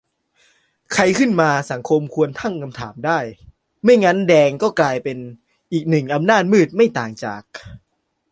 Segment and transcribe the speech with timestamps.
[0.93, 3.19] ใครขึ้นมา สังคมควรตั้งคำถามได้
[3.83, 5.17] ไม่งั้นแดงก็กลายเป็น
[5.73, 7.41] อีกหนึ่งอำนาจมืด ไม่ต่างจาก